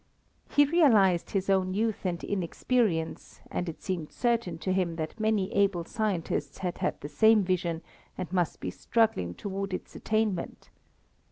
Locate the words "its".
9.75-9.95